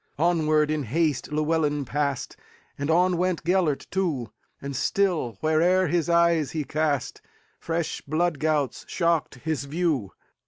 Onward, 0.17 0.71
in 0.71 0.81
haste, 0.81 1.31
Llewelyn 1.31 1.85
passed, 1.85 2.35
And 2.75 2.89
on 2.89 3.17
went 3.17 3.43
Gêlert 3.43 3.87
too; 3.91 4.31
And 4.59 4.75
still, 4.75 5.37
where'er 5.41 5.89
his 5.89 6.09
eyes 6.09 6.49
he 6.53 6.63
cast, 6.63 7.21
Fresh 7.59 8.01
blood 8.07 8.39
gouts 8.39 8.83
shocked 8.87 9.35
his 9.43 9.65
view. 9.65 10.11